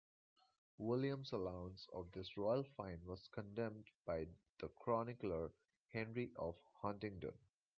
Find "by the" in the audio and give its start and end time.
4.03-4.67